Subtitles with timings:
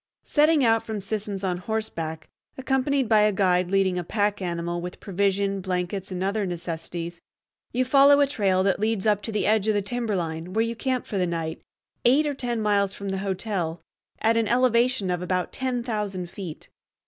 [0.25, 4.99] Setting out from Sisson's on horseback, accompanied by a guide leading a pack animal with
[4.99, 7.21] provision, blankets, and other necessaries,
[7.71, 10.75] you follow a trail that leads up to the edge of the timberline, where you
[10.75, 11.61] camp for the night,
[12.03, 13.79] eight or ten miles from the hotel,
[14.19, 16.67] at an elevation of about ten thousand feet.